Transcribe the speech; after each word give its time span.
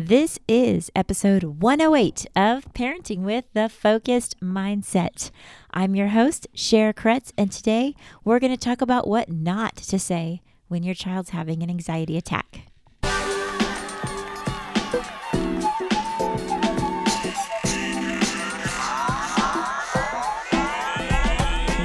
This 0.00 0.38
is 0.46 0.92
episode 0.94 1.42
108 1.42 2.26
of 2.36 2.72
Parenting 2.72 3.22
with 3.22 3.46
the 3.52 3.68
Focused 3.68 4.38
Mindset. 4.38 5.32
I'm 5.72 5.96
your 5.96 6.10
host, 6.10 6.46
Cher 6.54 6.92
Kretz, 6.92 7.32
and 7.36 7.50
today 7.50 7.96
we're 8.22 8.38
going 8.38 8.52
to 8.52 8.56
talk 8.56 8.80
about 8.80 9.08
what 9.08 9.28
not 9.28 9.74
to 9.74 9.98
say 9.98 10.40
when 10.68 10.84
your 10.84 10.94
child's 10.94 11.30
having 11.30 11.64
an 11.64 11.68
anxiety 11.68 12.16
attack. 12.16 12.70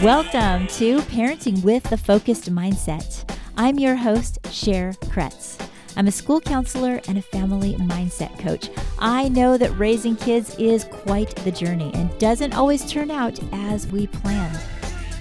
Welcome 0.04 0.68
to 0.68 1.00
Parenting 1.10 1.64
with 1.64 1.82
the 1.86 1.98
Focused 1.98 2.54
Mindset. 2.54 3.28
I'm 3.58 3.80
your 3.80 3.96
host, 3.96 4.38
Cher 4.52 4.94
Kretz. 5.06 5.73
I'm 5.96 6.08
a 6.08 6.12
school 6.12 6.42
counselor 6.42 7.00
and 7.08 7.18
a 7.18 7.22
family 7.22 7.76
mindset 7.76 8.38
coach. 8.40 8.70
I 8.98 9.30
know 9.30 9.58
that 9.58 9.78
raising 9.78 10.16
kids 10.16 10.56
is 10.58 10.86
quite 10.86 11.36
the 11.38 11.52
journey 11.52 11.92
and 11.94 12.18
doesn't 12.18 12.56
always 12.56 12.90
turn 12.90 13.12
out 13.12 13.40
as 13.52 13.88
we 13.88 14.08
planned. 14.08 14.60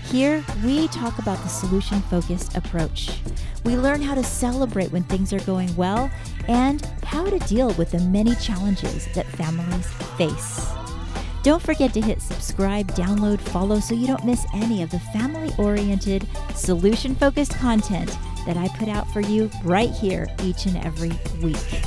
Here, 0.04 0.44
we 0.64 0.88
talk 0.88 1.18
about 1.18 1.42
the 1.42 1.48
solution 1.48 2.00
focused 2.02 2.56
approach. 2.56 3.20
We 3.64 3.76
learn 3.76 4.00
how 4.02 4.14
to 4.14 4.24
celebrate 4.24 4.90
when 4.92 5.04
things 5.04 5.32
are 5.32 5.40
going 5.40 5.74
well 5.76 6.10
and 6.48 6.84
how 7.04 7.28
to 7.28 7.38
deal 7.40 7.72
with 7.74 7.90
the 7.90 8.00
many 8.00 8.34
challenges 8.36 9.06
that 9.14 9.26
families 9.26 9.86
face. 10.16 10.66
Don't 11.42 11.62
forget 11.62 11.92
to 11.94 12.00
hit 12.00 12.22
subscribe, 12.22 12.88
download, 12.92 13.40
follow 13.40 13.80
so 13.80 13.94
you 13.94 14.06
don't 14.06 14.24
miss 14.24 14.46
any 14.54 14.82
of 14.82 14.90
the 14.90 15.00
family 15.00 15.52
oriented, 15.58 16.26
solution 16.54 17.14
focused 17.14 17.54
content 17.56 18.16
that 18.46 18.56
I 18.56 18.68
put 18.78 18.88
out 18.88 19.08
for 19.12 19.20
you 19.20 19.50
right 19.64 19.90
here 19.90 20.26
each 20.42 20.66
and 20.66 20.76
every 20.78 21.12
week. 21.42 21.82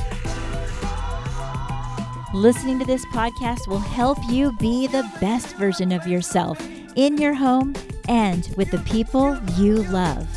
Listening 2.33 2.79
to 2.79 2.85
this 2.85 3.05
podcast 3.07 3.67
will 3.67 3.79
help 3.79 4.17
you 4.29 4.51
be 4.57 4.87
the 4.87 5.09
best 5.21 5.55
version 5.55 5.91
of 5.91 6.05
yourself 6.05 6.59
in 6.95 7.17
your 7.17 7.33
home 7.33 7.73
and 8.09 8.53
with 8.57 8.69
the 8.71 8.79
people 8.79 9.37
you 9.57 9.83
love. 9.83 10.27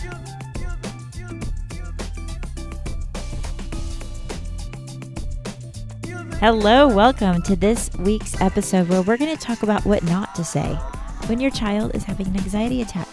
Hello, 6.39 6.87
welcome 6.87 7.43
to 7.43 7.57
this 7.57 7.91
week's 7.99 8.41
episode 8.41 8.89
where 8.89 9.03
we're 9.03 9.17
going 9.17 9.37
to 9.37 9.43
talk 9.43 9.65
about 9.65 9.85
what 9.85 10.05
not 10.05 10.37
to 10.37 10.45
say 10.45 10.79
when 11.27 11.41
your 11.41 11.51
child 11.51 11.97
is 11.97 12.05
having 12.05 12.29
an 12.29 12.37
anxiety 12.37 12.81
attack. 12.81 13.08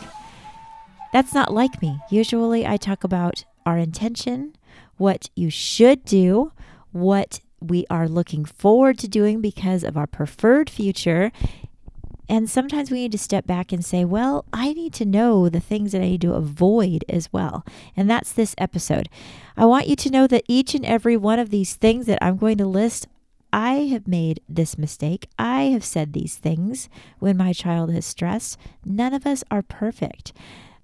That's 1.16 1.33
not 1.33 1.53
like 1.53 1.81
me. 1.81 2.02
Usually 2.09 2.67
I 2.67 2.75
talk 2.75 3.05
about 3.05 3.45
our 3.66 3.77
intention, 3.77 4.53
what 4.97 5.30
you 5.33 5.49
should 5.49 6.03
do, 6.03 6.52
what 6.91 7.39
we 7.61 7.85
are 7.89 8.09
looking 8.09 8.44
forward 8.44 8.99
to 8.99 9.07
doing 9.07 9.39
because 9.39 9.85
of 9.85 9.95
our 9.95 10.07
preferred 10.07 10.69
future. 10.69 11.31
And 12.27 12.49
sometimes 12.49 12.91
we 12.91 12.97
need 12.97 13.13
to 13.13 13.17
step 13.17 13.47
back 13.47 13.72
and 13.72 13.85
say, 13.85 14.03
well, 14.03 14.44
I 14.52 14.73
need 14.73 14.91
to 14.95 15.05
know 15.05 15.47
the 15.47 15.61
things 15.61 15.94
that 15.94 16.02
I 16.02 16.09
need 16.09 16.22
to 16.23 16.33
avoid 16.33 17.05
as 17.07 17.31
well. 17.31 17.66
And 17.95 18.09
that's 18.09 18.33
this 18.33 18.53
episode. 18.57 19.07
I 19.55 19.63
want 19.63 19.88
you 19.88 19.95
to 19.95 20.11
know 20.11 20.27
that 20.27 20.44
each 20.50 20.75
and 20.75 20.85
every 20.85 21.16
one 21.16 21.39
of 21.39 21.50
these 21.50 21.75
things 21.75 22.07
that 22.07 22.19
I'm 22.22 22.35
going 22.35 22.57
to 22.57 22.67
list, 22.67 23.07
I 23.53 23.85
have 23.85 24.05
made 24.05 24.41
this 24.50 24.77
mistake. 24.77 25.29
I 25.39 25.61
have 25.67 25.85
said 25.85 26.11
these 26.11 26.35
things 26.35 26.89
when 27.19 27.38
my 27.38 27.53
child 27.53 27.89
is 27.89 28.05
stressed. 28.05 28.57
None 28.83 29.13
of 29.13 29.25
us 29.25 29.45
are 29.50 29.61
perfect. 29.61 30.33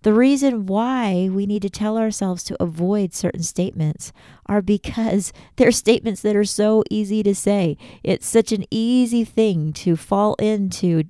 The 0.03 0.13
reason 0.13 0.65
why 0.65 1.29
we 1.31 1.45
need 1.45 1.61
to 1.61 1.69
tell 1.69 1.97
ourselves 1.97 2.43
to 2.45 2.61
avoid 2.61 3.13
certain 3.13 3.43
statements 3.43 4.11
are 4.47 4.61
because 4.61 5.31
they're 5.57 5.71
statements 5.71 6.21
that 6.21 6.35
are 6.35 6.43
so 6.43 6.83
easy 6.89 7.21
to 7.23 7.35
say. 7.35 7.77
It's 8.03 8.27
such 8.27 8.51
an 8.51 8.65
easy 8.71 9.23
thing 9.23 9.73
to 9.73 9.95
fall 9.95 10.35
into 10.35 11.03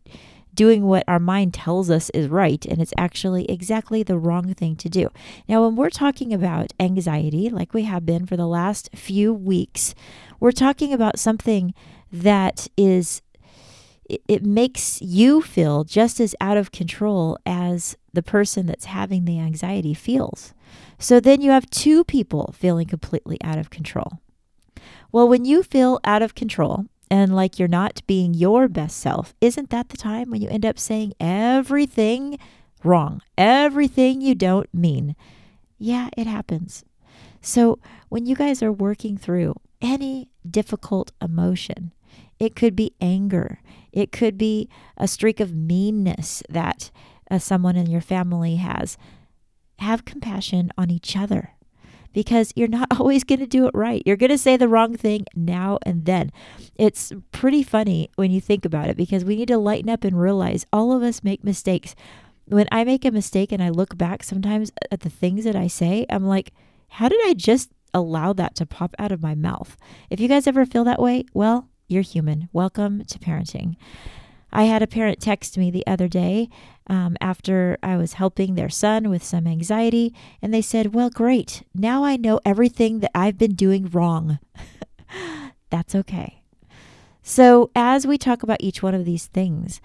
doing 0.53 0.83
what 0.83 1.05
our 1.07 1.19
mind 1.19 1.53
tells 1.53 1.89
us 1.89 2.09
is 2.09 2.27
right, 2.27 2.65
and 2.65 2.81
it's 2.81 2.93
actually 2.97 3.49
exactly 3.49 4.03
the 4.03 4.17
wrong 4.17 4.53
thing 4.53 4.75
to 4.75 4.89
do. 4.89 5.09
Now, 5.47 5.63
when 5.63 5.77
we're 5.77 5.89
talking 5.89 6.33
about 6.33 6.73
anxiety, 6.77 7.49
like 7.49 7.73
we 7.73 7.83
have 7.83 8.05
been 8.05 8.25
for 8.25 8.35
the 8.35 8.47
last 8.47 8.89
few 8.93 9.33
weeks, 9.33 9.95
we're 10.41 10.51
talking 10.51 10.91
about 10.91 11.17
something 11.17 11.73
that 12.11 12.67
is 12.75 13.21
it 14.27 14.45
makes 14.45 15.01
you 15.01 15.41
feel 15.41 15.83
just 15.83 16.19
as 16.19 16.35
out 16.41 16.57
of 16.57 16.71
control 16.71 17.37
as 17.45 17.97
the 18.13 18.23
person 18.23 18.65
that's 18.65 18.85
having 18.85 19.25
the 19.25 19.39
anxiety 19.39 19.93
feels. 19.93 20.53
So 20.99 21.19
then 21.19 21.41
you 21.41 21.51
have 21.51 21.69
two 21.69 22.03
people 22.03 22.53
feeling 22.57 22.87
completely 22.87 23.41
out 23.43 23.57
of 23.57 23.69
control. 23.69 24.19
Well, 25.11 25.27
when 25.27 25.45
you 25.45 25.63
feel 25.63 25.99
out 26.03 26.21
of 26.21 26.35
control 26.35 26.85
and 27.09 27.35
like 27.35 27.59
you're 27.59 27.67
not 27.67 28.01
being 28.07 28.33
your 28.33 28.67
best 28.67 28.97
self, 28.97 29.33
isn't 29.41 29.69
that 29.69 29.89
the 29.89 29.97
time 29.97 30.29
when 30.29 30.41
you 30.41 30.49
end 30.49 30.65
up 30.65 30.79
saying 30.79 31.13
everything 31.19 32.37
wrong, 32.83 33.21
everything 33.37 34.21
you 34.21 34.35
don't 34.35 34.73
mean? 34.73 35.15
Yeah, 35.77 36.09
it 36.15 36.27
happens. 36.27 36.85
So 37.41 37.79
when 38.09 38.25
you 38.25 38.35
guys 38.35 38.61
are 38.61 38.71
working 38.71 39.17
through 39.17 39.55
any 39.81 40.29
difficult 40.49 41.11
emotion, 41.21 41.91
it 42.41 42.55
could 42.55 42.75
be 42.75 42.95
anger. 42.99 43.59
It 43.93 44.11
could 44.11 44.35
be 44.35 44.67
a 44.97 45.07
streak 45.07 45.39
of 45.39 45.53
meanness 45.53 46.41
that 46.49 46.89
uh, 47.29 47.37
someone 47.37 47.75
in 47.75 47.85
your 47.85 48.01
family 48.01 48.55
has. 48.55 48.97
Have 49.77 50.05
compassion 50.05 50.71
on 50.75 50.89
each 50.89 51.15
other 51.15 51.51
because 52.13 52.51
you're 52.55 52.67
not 52.67 52.87
always 52.99 53.23
going 53.23 53.41
to 53.41 53.45
do 53.45 53.67
it 53.67 53.75
right. 53.75 54.01
You're 54.07 54.17
going 54.17 54.31
to 54.31 54.39
say 54.39 54.57
the 54.57 54.67
wrong 54.67 54.97
thing 54.97 55.27
now 55.35 55.77
and 55.83 56.05
then. 56.05 56.31
It's 56.75 57.13
pretty 57.31 57.61
funny 57.61 58.09
when 58.15 58.31
you 58.31 58.41
think 58.41 58.65
about 58.65 58.89
it 58.89 58.97
because 58.97 59.23
we 59.23 59.35
need 59.35 59.49
to 59.49 59.59
lighten 59.59 59.91
up 59.91 60.03
and 60.03 60.19
realize 60.19 60.65
all 60.73 60.93
of 60.93 61.03
us 61.03 61.23
make 61.23 61.43
mistakes. 61.43 61.93
When 62.45 62.67
I 62.71 62.83
make 62.83 63.05
a 63.05 63.11
mistake 63.11 63.51
and 63.51 63.61
I 63.61 63.69
look 63.69 63.99
back 63.99 64.23
sometimes 64.23 64.71
at 64.91 65.01
the 65.01 65.11
things 65.11 65.43
that 65.43 65.55
I 65.55 65.67
say, 65.67 66.07
I'm 66.09 66.25
like, 66.25 66.53
how 66.87 67.07
did 67.07 67.21
I 67.23 67.35
just 67.35 67.69
allow 67.93 68.33
that 68.33 68.55
to 68.55 68.65
pop 68.65 68.95
out 68.97 69.11
of 69.11 69.21
my 69.21 69.35
mouth? 69.35 69.77
If 70.09 70.19
you 70.19 70.27
guys 70.27 70.47
ever 70.47 70.65
feel 70.65 70.83
that 70.85 70.99
way, 70.99 71.25
well, 71.35 71.67
you're 71.91 72.01
human. 72.01 72.47
Welcome 72.53 73.03
to 73.05 73.19
parenting. 73.19 73.75
I 74.53 74.63
had 74.63 74.81
a 74.81 74.87
parent 74.87 75.21
text 75.21 75.57
me 75.57 75.69
the 75.69 75.85
other 75.85 76.07
day 76.07 76.49
um, 76.87 77.17
after 77.21 77.77
I 77.83 77.97
was 77.97 78.13
helping 78.13 78.55
their 78.55 78.69
son 78.69 79.09
with 79.09 79.23
some 79.23 79.45
anxiety, 79.45 80.13
and 80.41 80.53
they 80.53 80.61
said, 80.61 80.93
Well, 80.93 81.09
great. 81.09 81.63
Now 81.73 82.03
I 82.03 82.17
know 82.17 82.39
everything 82.45 82.99
that 82.99 83.11
I've 83.13 83.37
been 83.37 83.55
doing 83.55 83.89
wrong. 83.89 84.39
That's 85.69 85.95
okay. 85.95 86.41
So, 87.21 87.69
as 87.75 88.07
we 88.07 88.17
talk 88.17 88.43
about 88.43 88.61
each 88.61 88.81
one 88.81 88.95
of 88.95 89.05
these 89.05 89.27
things, 89.27 89.79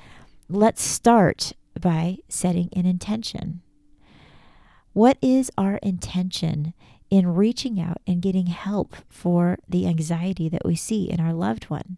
let's 0.49 0.83
start 0.83 1.53
by 1.79 2.19
setting 2.29 2.71
an 2.75 2.87
intention. 2.87 3.63
What 4.93 5.19
is 5.21 5.51
our 5.59 5.77
intention 5.83 6.73
in 7.17 7.35
reaching 7.35 7.81
out 7.81 8.03
and 8.07 8.21
getting 8.21 8.49
help 8.49 8.95
for 9.09 9.59
the 9.67 9.87
anxiety 9.87 10.51
that 10.51 10.67
we 10.67 10.77
see 10.77 11.09
in 11.09 11.19
our 11.19 11.33
loved 11.33 11.65
one. 11.71 11.97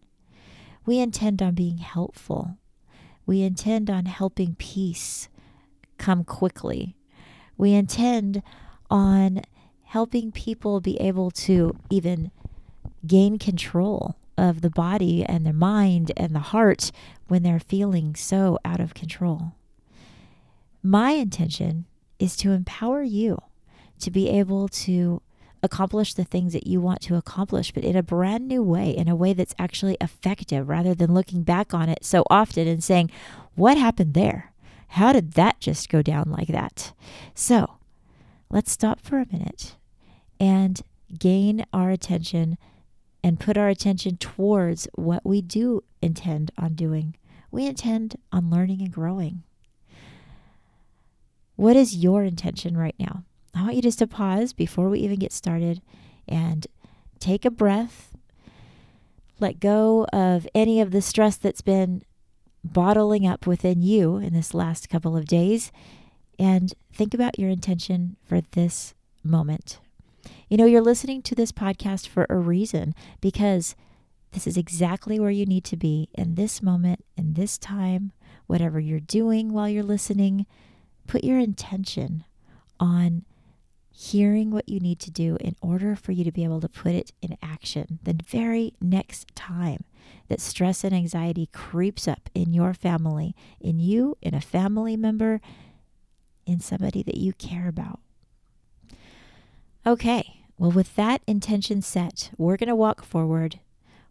We 0.85 0.99
intend 0.99 1.41
on 1.41 1.55
being 1.55 1.79
helpful. 1.79 2.57
We 3.25 3.41
intend 3.41 3.89
on 3.89 4.05
helping 4.05 4.55
peace 4.55 5.27
come 5.97 6.23
quickly. 6.23 6.95
We 7.57 7.73
intend 7.73 8.41
on 8.89 9.41
helping 9.83 10.31
people 10.31 10.79
be 10.79 10.95
able 11.01 11.31
to 11.31 11.75
even 11.89 12.31
gain 13.05 13.37
control 13.37 14.15
of 14.37 14.61
the 14.61 14.69
body 14.69 15.25
and 15.25 15.45
their 15.45 15.51
mind 15.51 16.13
and 16.15 16.33
the 16.33 16.39
heart 16.39 16.93
when 17.27 17.43
they're 17.43 17.59
feeling 17.59 18.15
so 18.15 18.57
out 18.63 18.79
of 18.79 18.93
control. 18.93 19.51
My 20.81 21.11
intention 21.11 21.87
is 22.19 22.37
to 22.37 22.53
empower 22.53 23.03
you 23.03 23.41
to 23.99 24.11
be 24.11 24.29
able 24.29 24.67
to 24.69 25.21
accomplish 25.61 26.13
the 26.13 26.23
things 26.23 26.53
that 26.53 26.67
you 26.67 26.79
want 26.79 27.01
to 27.01 27.15
accomplish, 27.15 27.71
but 27.71 27.83
in 27.83 27.95
a 27.95 28.03
brand 28.03 28.47
new 28.47 28.63
way, 28.63 28.89
in 28.89 29.07
a 29.07 29.15
way 29.15 29.33
that's 29.33 29.55
actually 29.59 29.97
effective, 29.99 30.69
rather 30.69 30.95
than 30.95 31.13
looking 31.13 31.43
back 31.43 31.73
on 31.73 31.89
it 31.89 32.05
so 32.05 32.23
often 32.29 32.67
and 32.67 32.83
saying, 32.83 33.11
What 33.55 33.77
happened 33.77 34.13
there? 34.13 34.53
How 34.93 35.13
did 35.13 35.33
that 35.33 35.59
just 35.59 35.89
go 35.89 36.01
down 36.01 36.31
like 36.31 36.47
that? 36.47 36.93
So 37.35 37.75
let's 38.49 38.71
stop 38.71 38.99
for 38.99 39.19
a 39.19 39.27
minute 39.31 39.75
and 40.39 40.81
gain 41.17 41.65
our 41.73 41.89
attention 41.89 42.57
and 43.23 43.39
put 43.39 43.57
our 43.57 43.67
attention 43.67 44.17
towards 44.17 44.87
what 44.95 45.25
we 45.25 45.41
do 45.41 45.83
intend 46.01 46.51
on 46.57 46.73
doing. 46.73 47.15
We 47.51 47.65
intend 47.65 48.17
on 48.31 48.49
learning 48.49 48.81
and 48.81 48.91
growing. 48.91 49.43
What 51.55 51.75
is 51.75 51.97
your 51.97 52.23
intention 52.23 52.77
right 52.77 52.95
now? 52.97 53.23
I 53.55 53.63
want 53.63 53.75
you 53.75 53.81
just 53.81 53.99
to 53.99 54.07
pause 54.07 54.53
before 54.53 54.89
we 54.89 54.99
even 54.99 55.19
get 55.19 55.33
started 55.33 55.81
and 56.27 56.67
take 57.19 57.45
a 57.45 57.51
breath. 57.51 58.15
Let 59.39 59.59
go 59.59 60.05
of 60.11 60.47
any 60.53 60.81
of 60.81 60.91
the 60.91 61.01
stress 61.01 61.37
that's 61.37 61.61
been 61.61 62.03
bottling 62.63 63.25
up 63.25 63.47
within 63.47 63.81
you 63.81 64.17
in 64.17 64.33
this 64.33 64.53
last 64.53 64.89
couple 64.89 65.15
of 65.15 65.25
days 65.25 65.71
and 66.37 66.73
think 66.93 67.13
about 67.13 67.39
your 67.39 67.49
intention 67.49 68.15
for 68.23 68.41
this 68.41 68.93
moment. 69.23 69.79
You 70.49 70.57
know, 70.57 70.65
you're 70.65 70.81
listening 70.81 71.21
to 71.23 71.35
this 71.35 71.51
podcast 71.51 72.07
for 72.07 72.25
a 72.29 72.35
reason 72.35 72.93
because 73.21 73.75
this 74.31 74.45
is 74.45 74.57
exactly 74.57 75.19
where 75.19 75.31
you 75.31 75.45
need 75.45 75.63
to 75.65 75.77
be 75.77 76.09
in 76.13 76.35
this 76.35 76.61
moment, 76.61 77.03
in 77.17 77.33
this 77.33 77.57
time, 77.57 78.11
whatever 78.47 78.79
you're 78.79 78.99
doing 78.99 79.51
while 79.53 79.67
you're 79.69 79.83
listening. 79.83 80.45
Put 81.07 81.23
your 81.23 81.39
intention 81.39 82.23
on 82.79 83.25
hearing 83.99 84.49
what 84.49 84.69
you 84.69 84.79
need 84.79 84.97
to 84.97 85.11
do 85.11 85.37
in 85.41 85.53
order 85.61 85.93
for 85.93 86.13
you 86.13 86.23
to 86.23 86.31
be 86.31 86.45
able 86.45 86.61
to 86.61 86.69
put 86.69 86.93
it 86.93 87.11
in 87.21 87.37
action 87.43 87.99
the 88.03 88.17
very 88.25 88.73
next 88.79 89.27
time 89.35 89.83
that 90.29 90.39
stress 90.39 90.85
and 90.85 90.95
anxiety 90.95 91.49
creeps 91.51 92.07
up 92.07 92.29
in 92.33 92.53
your 92.53 92.73
family, 92.73 93.35
in 93.59 93.77
you, 93.77 94.15
in 94.21 94.33
a 94.33 94.39
family 94.39 94.95
member, 94.95 95.41
in 96.45 96.61
somebody 96.61 97.03
that 97.03 97.17
you 97.17 97.33
care 97.33 97.67
about. 97.67 97.99
Okay, 99.85 100.43
well, 100.57 100.71
with 100.71 100.95
that 100.95 101.21
intention 101.27 101.81
set, 101.81 102.31
we're 102.37 102.55
going 102.55 102.69
to 102.69 102.75
walk 102.75 103.03
forward. 103.03 103.59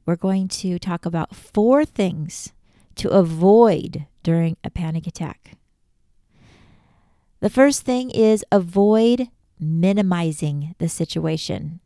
We're 0.05 0.17
going 0.17 0.49
to 0.49 0.79
talk 0.79 1.07
about 1.07 1.35
four 1.35 1.87
things 1.87 2.53
to 2.97 3.09
avoid 3.09 4.05
during 4.23 4.59
a 4.63 4.69
panic 4.69 5.07
attack. 5.07 5.53
The 7.41 7.49
first 7.49 7.87
thing 7.87 8.11
is 8.11 8.45
avoid 8.53 9.29
minimizing 9.61 10.75
the 10.79 10.89
situation. 10.89 11.81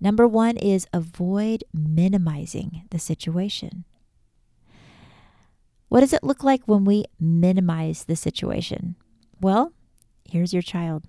Number 0.00 0.28
one 0.28 0.56
is 0.56 0.86
avoid 0.92 1.64
minimizing 1.72 2.82
the 2.90 2.98
situation. 2.98 3.84
What 5.88 6.00
does 6.00 6.12
it 6.12 6.24
look 6.24 6.42
like 6.42 6.66
when 6.66 6.84
we 6.84 7.04
minimize 7.18 8.04
the 8.04 8.16
situation? 8.16 8.96
Well, 9.40 9.72
here's 10.24 10.52
your 10.52 10.62
child. 10.62 11.04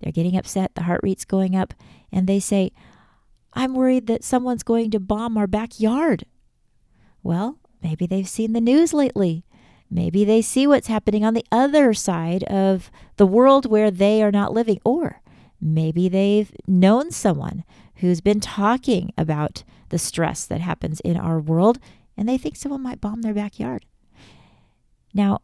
They're 0.00 0.12
getting 0.12 0.36
upset, 0.36 0.74
the 0.74 0.82
heart 0.82 1.00
rate's 1.02 1.24
going 1.24 1.56
up, 1.56 1.74
and 2.12 2.26
they 2.26 2.40
say, 2.40 2.72
I'm 3.52 3.74
worried 3.74 4.06
that 4.06 4.24
someone's 4.24 4.62
going 4.62 4.90
to 4.92 5.00
bomb 5.00 5.36
our 5.36 5.46
backyard. 5.46 6.24
Well, 7.22 7.58
maybe 7.82 8.06
they've 8.06 8.28
seen 8.28 8.52
the 8.52 8.60
news 8.60 8.92
lately. 8.92 9.44
Maybe 9.90 10.24
they 10.24 10.42
see 10.42 10.66
what's 10.66 10.88
happening 10.88 11.24
on 11.24 11.34
the 11.34 11.44
other 11.52 11.94
side 11.94 12.42
of 12.44 12.90
the 13.16 13.26
world 13.26 13.66
where 13.66 13.90
they 13.90 14.22
are 14.22 14.32
not 14.32 14.52
living. 14.52 14.80
Or 14.84 15.20
maybe 15.60 16.08
they've 16.08 16.52
known 16.66 17.10
someone 17.10 17.64
who's 17.96 18.20
been 18.20 18.40
talking 18.40 19.12
about 19.16 19.62
the 19.88 19.98
stress 19.98 20.46
that 20.46 20.60
happens 20.60 21.00
in 21.00 21.16
our 21.16 21.38
world 21.40 21.78
and 22.16 22.28
they 22.28 22.38
think 22.38 22.56
someone 22.56 22.82
might 22.82 23.00
bomb 23.00 23.22
their 23.22 23.34
backyard. 23.34 23.84
Now, 25.12 25.40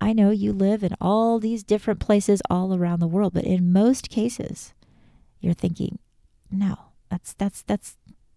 I 0.00 0.12
know 0.12 0.30
you 0.30 0.52
live 0.52 0.82
in 0.82 0.94
all 1.00 1.38
these 1.38 1.62
different 1.62 2.00
places 2.00 2.42
all 2.50 2.74
around 2.74 3.00
the 3.00 3.06
world, 3.06 3.32
but 3.32 3.44
in 3.44 3.72
most 3.72 4.10
cases, 4.10 4.74
you're 5.40 5.54
thinking, 5.54 5.98
no, 6.50 6.76
that's 7.10 7.32
that's 7.32 7.62
that's 7.62 7.96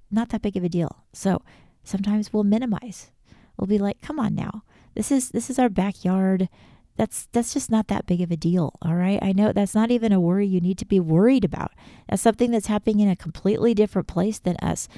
not 0.09 0.29
that 0.29 0.41
big 0.41 0.55
of 0.55 0.63
a 0.63 0.69
deal. 0.69 1.03
So 1.13 1.41
sometimes 1.83 2.31
we'll 2.31 2.43
minimize. 2.43 3.11
We'll 3.57 3.67
be 3.67 3.79
like, 3.79 4.01
come 4.01 4.19
on 4.19 4.35
now. 4.35 4.63
This 4.93 5.11
is 5.11 5.29
this 5.29 5.49
is 5.49 5.59
our 5.59 5.69
backyard. 5.69 6.49
That's 6.97 7.27
that's 7.31 7.53
just 7.53 7.69
not 7.69 7.87
that 7.87 8.07
big 8.07 8.21
of 8.21 8.31
a 8.31 8.37
deal, 8.37 8.73
all 8.81 8.95
right? 8.95 9.19
I 9.21 9.31
know 9.31 9.53
that's 9.53 9.75
not 9.75 9.91
even 9.91 10.11
a 10.11 10.19
worry 10.19 10.47
you 10.47 10.59
need 10.59 10.79
to 10.79 10.85
be 10.85 10.99
worried 10.99 11.45
about. 11.45 11.71
That's 12.09 12.21
something 12.21 12.51
that's 12.51 12.67
happening 12.67 12.99
in 12.99 13.09
a 13.09 13.15
completely 13.15 13.73
different 13.73 14.07
place 14.07 14.39
than 14.39 14.57
us. 14.57 14.89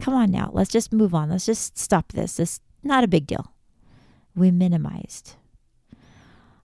Come 0.00 0.14
on 0.14 0.30
now, 0.30 0.50
let's 0.52 0.70
just 0.70 0.92
move 0.92 1.14
on. 1.14 1.30
Let's 1.30 1.46
just 1.46 1.78
stop 1.78 2.12
this. 2.12 2.36
This 2.36 2.60
not 2.82 3.04
a 3.04 3.08
big 3.08 3.26
deal. 3.26 3.52
We 4.34 4.50
minimized. 4.50 5.34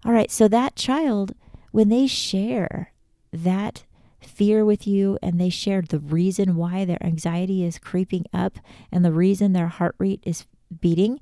All 0.05 0.12
right, 0.12 0.31
so 0.31 0.49
that 0.49 0.75
child, 0.75 1.34
when 1.70 1.88
they 1.88 2.08
share 2.08 2.93
that 3.32 3.84
fear 4.20 4.64
with 4.64 4.87
you 4.87 5.19
and 5.23 5.40
they 5.40 5.49
shared 5.49 5.88
the 5.88 5.99
reason 5.99 6.56
why 6.56 6.84
their 6.84 7.02
anxiety 7.05 7.64
is 7.64 7.79
creeping 7.79 8.25
up 8.32 8.58
and 8.90 9.05
the 9.05 9.12
reason 9.12 9.52
their 9.52 9.69
heart 9.69 9.94
rate 9.99 10.20
is 10.25 10.46
beating, 10.81 11.20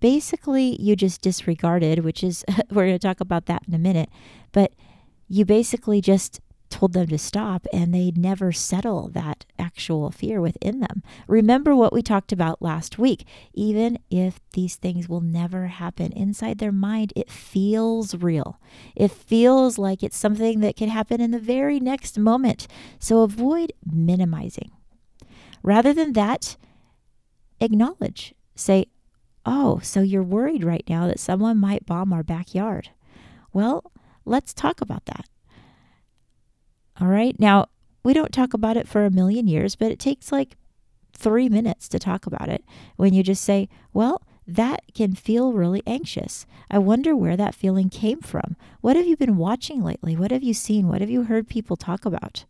basically 0.00 0.80
you 0.80 0.96
just 0.96 1.20
disregarded, 1.22 2.00
which 2.04 2.24
is, 2.24 2.44
we're 2.70 2.86
going 2.86 2.98
to 2.98 2.98
talk 2.98 3.20
about 3.20 3.46
that 3.46 3.62
in 3.68 3.74
a 3.74 3.78
minute, 3.78 4.08
but 4.52 4.72
you 5.28 5.44
basically 5.44 6.00
just 6.00 6.40
told 6.70 6.92
them 6.92 7.08
to 7.08 7.18
stop 7.18 7.66
and 7.72 7.92
they 7.92 8.12
never 8.16 8.52
settle 8.52 9.08
that 9.08 9.44
actual 9.58 10.10
fear 10.10 10.40
within 10.40 10.80
them. 10.80 11.02
Remember 11.26 11.74
what 11.74 11.92
we 11.92 12.00
talked 12.00 12.32
about 12.32 12.62
last 12.62 12.96
week. 12.96 13.26
Even 13.52 13.98
if 14.08 14.40
these 14.52 14.76
things 14.76 15.08
will 15.08 15.20
never 15.20 15.66
happen 15.66 16.12
inside 16.12 16.58
their 16.58 16.72
mind, 16.72 17.12
it 17.16 17.30
feels 17.30 18.14
real. 18.14 18.60
It 18.94 19.10
feels 19.10 19.78
like 19.78 20.02
it's 20.02 20.16
something 20.16 20.60
that 20.60 20.76
can 20.76 20.88
happen 20.88 21.20
in 21.20 21.32
the 21.32 21.40
very 21.40 21.80
next 21.80 22.18
moment. 22.18 22.68
So 22.98 23.22
avoid 23.22 23.72
minimizing. 23.84 24.70
Rather 25.62 25.92
than 25.92 26.12
that, 26.14 26.56
acknowledge. 27.60 28.34
Say, 28.54 28.86
Oh, 29.46 29.80
so 29.82 30.00
you're 30.00 30.22
worried 30.22 30.64
right 30.64 30.84
now 30.88 31.06
that 31.06 31.20
someone 31.20 31.58
might 31.58 31.86
bomb 31.86 32.12
our 32.12 32.22
backyard. 32.22 32.90
Well, 33.52 33.90
let's 34.24 34.52
talk 34.52 34.80
about 34.80 35.06
that. 35.06 35.26
All 37.00 37.08
right. 37.08 37.38
Now, 37.40 37.66
we 38.04 38.12
don't 38.12 38.32
talk 38.32 38.54
about 38.54 38.76
it 38.76 38.86
for 38.88 39.04
a 39.04 39.10
million 39.10 39.46
years, 39.46 39.76
but 39.76 39.90
it 39.90 39.98
takes 39.98 40.30
like 40.30 40.56
three 41.12 41.48
minutes 41.48 41.88
to 41.88 41.98
talk 41.98 42.26
about 42.26 42.48
it 42.48 42.64
when 42.96 43.14
you 43.14 43.22
just 43.22 43.42
say, 43.42 43.68
well, 43.92 44.22
that 44.46 44.82
can 44.94 45.14
feel 45.14 45.52
really 45.52 45.82
anxious. 45.86 46.46
I 46.70 46.78
wonder 46.78 47.14
where 47.14 47.36
that 47.36 47.54
feeling 47.54 47.88
came 47.88 48.20
from. 48.20 48.56
What 48.80 48.96
have 48.96 49.06
you 49.06 49.16
been 49.16 49.36
watching 49.36 49.82
lately? 49.82 50.16
What 50.16 50.30
have 50.30 50.42
you 50.42 50.54
seen? 50.54 50.88
What 50.88 51.00
have 51.00 51.10
you 51.10 51.24
heard 51.24 51.48
people 51.48 51.76
talk 51.76 52.04
about? 52.04 52.44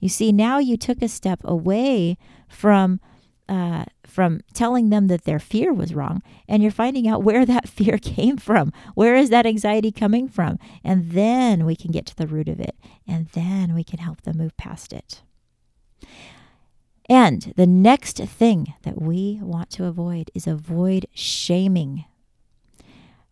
You 0.00 0.08
see, 0.08 0.32
now 0.32 0.58
you 0.58 0.76
took 0.76 1.02
a 1.02 1.08
step 1.08 1.40
away 1.44 2.16
from 2.48 3.00
uh, 3.48 3.84
from 4.06 4.40
telling 4.54 4.90
them 4.90 5.08
that 5.08 5.24
their 5.24 5.38
fear 5.38 5.72
was 5.72 5.94
wrong, 5.94 6.22
and 6.48 6.62
you're 6.62 6.72
finding 6.72 7.08
out 7.08 7.22
where 7.24 7.44
that 7.44 7.68
fear 7.68 7.98
came 7.98 8.36
from. 8.36 8.72
Where 8.94 9.14
is 9.14 9.30
that 9.30 9.46
anxiety 9.46 9.92
coming 9.92 10.28
from? 10.28 10.58
And 10.84 11.10
then 11.10 11.64
we 11.64 11.76
can 11.76 11.90
get 11.90 12.06
to 12.06 12.16
the 12.16 12.26
root 12.26 12.48
of 12.48 12.60
it, 12.60 12.76
and 13.06 13.28
then 13.28 13.74
we 13.74 13.84
can 13.84 13.98
help 13.98 14.22
them 14.22 14.38
move 14.38 14.56
past 14.56 14.92
it. 14.92 15.22
And 17.08 17.52
the 17.56 17.66
next 17.66 18.18
thing 18.18 18.74
that 18.82 19.00
we 19.00 19.38
want 19.42 19.70
to 19.70 19.86
avoid 19.86 20.30
is 20.34 20.46
avoid 20.46 21.06
shaming. 21.12 22.04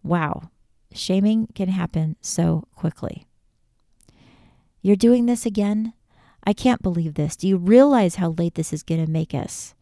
Wow, 0.03 0.51
shaming 0.93 1.49
can 1.55 1.69
happen 1.69 2.17
so 2.21 2.67
quickly. 2.75 3.27
You're 4.83 4.97
doing 4.97 5.27
this 5.27 5.47
again? 5.47 5.93
I 6.45 6.53
can't 6.53 6.83
believe 6.83 7.15
this. 7.15 7.37
Do 7.37 7.47
you 7.47 7.59
realize 7.59 8.17
how 8.17 8.31
late 8.31 8.55
this 8.55 8.73
is 8.73 8.83
going 8.83 9.05
to 9.05 9.11
make 9.11 9.35
us? 9.35 9.75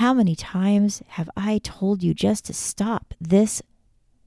How 0.00 0.14
many 0.14 0.34
times 0.34 1.02
have 1.08 1.28
I 1.36 1.58
told 1.58 2.02
you 2.02 2.14
just 2.14 2.46
to 2.46 2.54
stop 2.54 3.12
this 3.20 3.60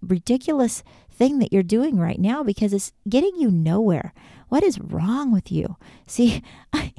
ridiculous 0.04 0.84
thing 1.12 1.40
that 1.40 1.52
you're 1.52 1.64
doing 1.64 1.98
right 1.98 2.20
now 2.20 2.44
because 2.44 2.74
it's 2.74 2.92
getting 3.10 3.36
you 3.38 3.50
nowhere? 3.50 4.14
What 4.50 4.62
is 4.62 4.80
wrong 4.80 5.32
with 5.32 5.52
you? 5.52 5.78
See, 6.06 6.44
I, 6.74 6.94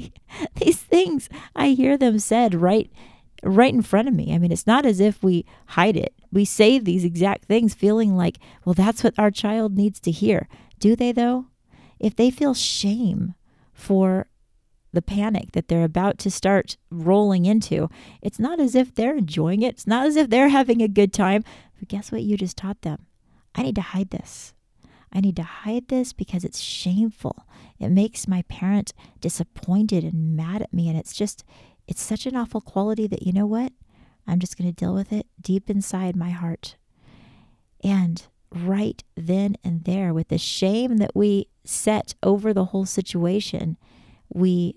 these 0.57 0.79
things, 0.79 1.29
I 1.55 1.69
hear 1.69 1.97
them 1.97 2.19
said 2.19 2.53
right 2.53 2.91
right 3.45 3.73
in 3.73 3.83
front 3.83 4.09
of 4.09 4.15
me. 4.15 4.35
I 4.35 4.39
mean, 4.39 4.51
it's 4.51 4.67
not 4.67 4.85
as 4.85 4.99
if 4.99 5.23
we 5.23 5.47
hide 5.67 5.97
it. 5.97 6.13
We 6.33 6.45
say 6.45 6.81
these 6.81 7.05
exact 7.05 7.45
things 7.45 7.75
feeling 7.75 8.17
like, 8.17 8.41
well, 8.65 8.75
that's 8.75 9.05
what 9.05 9.15
our 9.17 9.31
child 9.31 9.77
needs 9.77 10.01
to 10.01 10.11
hear. 10.11 10.49
Do 10.81 10.97
they 10.97 11.13
though? 11.13 11.47
If 12.01 12.17
they 12.17 12.29
feel 12.29 12.55
shame 12.55 13.35
for 13.73 14.27
the 14.95 15.03
panic 15.03 15.53
that 15.53 15.69
they're 15.69 15.85
about 15.85 16.19
to 16.19 16.31
start 16.31 16.77
rolling 16.91 17.45
into. 17.45 17.89
It's 18.23 18.39
not 18.39 18.61
as 18.61 18.75
if 18.75 18.95
they're 18.95 19.17
enjoying 19.17 19.63
it, 19.63 19.75
it's 19.75 19.87
not 19.87 20.07
as 20.07 20.17
if 20.17 20.31
they're 20.31 20.49
having 20.49 20.81
a 20.81 20.89
good 20.89 21.13
time. 21.13 21.45
But 21.79 21.89
guess 21.89 22.11
what 22.11 22.23
you 22.23 22.37
just 22.37 22.57
taught 22.57 22.83
them? 22.83 23.07
I 23.55 23.63
need 23.63 23.75
to 23.77 23.83
hide 23.83 24.11
this. 24.11 24.55
I 25.13 25.21
need 25.21 25.37
to 25.37 25.43
hide 25.43 25.89
this 25.89 26.13
because 26.13 26.45
it's 26.45 26.61
shameful. 26.61 27.47
It 27.79 27.91
makes 27.91 28.27
my 28.27 28.43
parent 28.43 28.93
disappointed 29.21 30.03
and 30.03 30.37
mad 30.37 30.63
at 30.63 30.73
me. 30.73 30.89
And 30.89 30.99
it's 30.99 31.15
just, 31.15 31.45
it's 31.87 32.03
such 32.03 32.27
an 32.27 32.37
awful 32.37 32.61
quality 32.61 33.07
that, 33.07 33.23
you 33.23 33.33
know 33.33 33.47
what? 33.47 33.73
I'm 34.27 34.41
just 34.41 34.59
going 34.59 34.69
to 34.69 34.75
deal 34.75 34.95
with 34.95 35.13
it 35.13 35.27
deep 35.41 35.71
inside 35.71 36.17
my 36.17 36.31
heart. 36.31 36.77
And 37.83 38.27
right 38.51 39.05
then 39.17 39.57
and 39.63 39.85
there, 39.85 40.13
with 40.13 40.29
the 40.29 40.39
shame 40.39 40.97
that 40.97 41.15
we 41.15 41.49
set 41.65 42.15
over 42.23 42.53
the 42.53 42.67
whole 42.67 42.87
situation, 42.87 43.77
we 44.33 44.77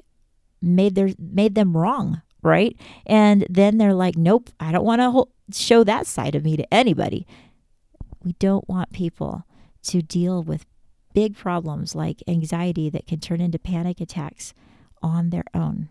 made 0.62 0.96
their 0.96 1.10
made 1.20 1.56
them 1.56 1.76
wrong, 1.76 2.22
right? 2.42 2.76
And 3.06 3.46
then 3.50 3.78
they're 3.78 3.94
like, 3.94 4.18
"Nope, 4.18 4.50
I 4.60 4.72
don't 4.72 4.86
want 4.86 5.02
to 5.02 5.26
show 5.58 5.84
that 5.84 6.08
side 6.08 6.36
of 6.36 6.44
me 6.44 6.58
to 6.58 6.74
anybody." 6.74 7.26
We 8.24 8.34
don't 8.34 8.68
want 8.68 8.92
people 8.92 9.46
to 9.84 10.02
deal 10.02 10.44
with 10.44 10.66
big 11.14 11.36
problems 11.36 11.96
like 11.96 12.22
anxiety 12.28 12.90
that 12.90 13.08
can 13.08 13.20
turn 13.20 13.42
into 13.42 13.58
panic 13.58 14.02
attacks 14.02 14.54
on 15.02 15.30
their 15.30 15.46
own. 15.54 15.90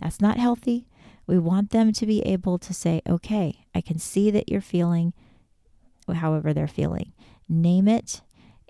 That's 0.00 0.20
not 0.20 0.36
healthy. 0.36 0.86
We 1.26 1.38
want 1.38 1.70
them 1.70 1.92
to 1.92 2.06
be 2.06 2.20
able 2.22 2.58
to 2.58 2.74
say, 2.74 3.00
okay, 3.08 3.66
I 3.74 3.80
can 3.80 3.98
see 3.98 4.30
that 4.30 4.48
you're 4.48 4.60
feeling 4.60 5.14
however 6.12 6.52
they're 6.52 6.68
feeling. 6.68 7.12
Name 7.48 7.88
it 7.88 8.22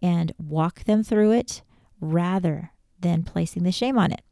and 0.03 0.33
walk 0.39 0.85
them 0.85 1.03
through 1.03 1.33
it 1.33 1.63
rather 2.01 2.71
than 3.01 3.23
placing 3.23 3.65
the 3.65 3.73
shame 3.73 3.99
on 3.99 4.13
it. 4.13 4.23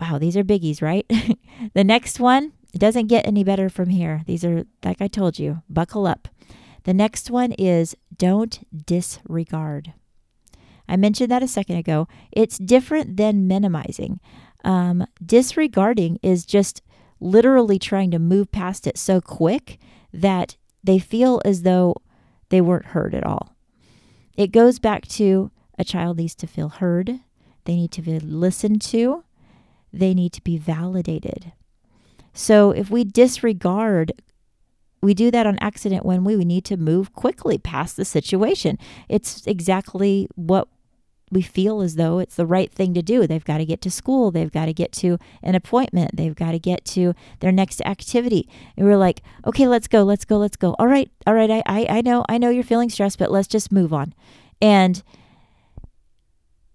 Wow, 0.00 0.18
these 0.18 0.36
are 0.36 0.44
biggies, 0.44 0.80
right? 0.80 1.06
the 1.74 1.84
next 1.84 2.20
one, 2.20 2.52
it 2.72 2.78
doesn't 2.78 3.08
get 3.08 3.26
any 3.26 3.42
better 3.44 3.68
from 3.68 3.88
here. 3.88 4.22
These 4.26 4.44
are, 4.44 4.64
like 4.84 5.00
I 5.00 5.08
told 5.08 5.38
you, 5.38 5.62
buckle 5.68 6.06
up. 6.06 6.28
The 6.84 6.94
next 6.94 7.30
one 7.30 7.52
is 7.52 7.96
don't 8.16 8.66
disregard. 8.86 9.92
I 10.88 10.96
mentioned 10.96 11.30
that 11.30 11.42
a 11.42 11.48
second 11.48 11.76
ago. 11.76 12.08
It's 12.32 12.58
different 12.58 13.16
than 13.16 13.46
minimizing. 13.48 14.20
Um, 14.64 15.06
disregarding 15.24 16.18
is 16.22 16.46
just 16.46 16.82
literally 17.20 17.78
trying 17.78 18.10
to 18.12 18.18
move 18.18 18.50
past 18.52 18.86
it 18.86 18.96
so 18.96 19.20
quick 19.20 19.78
that 20.12 20.56
they 20.82 20.98
feel 20.98 21.42
as 21.44 21.62
though 21.62 21.96
they 22.48 22.60
weren't 22.60 22.86
heard 22.86 23.14
at 23.14 23.24
all. 23.24 23.54
It 24.36 24.52
goes 24.52 24.78
back 24.78 25.06
to 25.08 25.50
a 25.78 25.84
child 25.84 26.16
needs 26.16 26.34
to 26.36 26.46
feel 26.46 26.68
heard, 26.68 27.20
they 27.64 27.76
need 27.76 27.92
to 27.92 28.02
be 28.02 28.18
listened 28.18 28.80
to, 28.82 29.24
they 29.92 30.14
need 30.14 30.32
to 30.34 30.42
be 30.42 30.58
validated. 30.58 31.52
So 32.32 32.70
if 32.70 32.90
we 32.90 33.04
disregard, 33.04 34.12
we 35.02 35.14
do 35.14 35.30
that 35.30 35.46
on 35.46 35.58
accident 35.60 36.04
when 36.04 36.24
we, 36.24 36.36
we 36.36 36.44
need 36.44 36.64
to 36.66 36.76
move 36.76 37.12
quickly 37.12 37.58
past 37.58 37.96
the 37.96 38.04
situation. 38.04 38.78
It's 39.08 39.46
exactly 39.46 40.28
what 40.34 40.68
we 41.30 41.42
feel 41.42 41.80
as 41.82 41.96
though 41.96 42.18
it's 42.18 42.36
the 42.36 42.46
right 42.46 42.72
thing 42.72 42.94
to 42.94 43.02
do. 43.02 43.26
They've 43.26 43.44
got 43.44 43.58
to 43.58 43.66
get 43.66 43.80
to 43.82 43.90
school. 43.90 44.30
They've 44.30 44.50
got 44.50 44.66
to 44.66 44.72
get 44.72 44.92
to 44.92 45.18
an 45.42 45.54
appointment. 45.54 46.16
They've 46.16 46.34
got 46.34 46.52
to 46.52 46.58
get 46.58 46.84
to 46.86 47.14
their 47.40 47.52
next 47.52 47.80
activity. 47.82 48.48
And 48.76 48.86
we're 48.86 48.96
like, 48.96 49.22
okay, 49.46 49.68
let's 49.68 49.88
go, 49.88 50.04
let's 50.04 50.24
go, 50.24 50.38
let's 50.38 50.56
go. 50.56 50.74
All 50.78 50.86
right, 50.86 51.10
all 51.26 51.34
right. 51.34 51.50
I, 51.50 51.62
I, 51.66 51.86
I 51.88 52.00
know, 52.00 52.24
I 52.28 52.38
know 52.38 52.50
you're 52.50 52.64
feeling 52.64 52.90
stressed, 52.90 53.18
but 53.18 53.30
let's 53.30 53.48
just 53.48 53.70
move 53.70 53.92
on. 53.92 54.14
And 54.60 55.02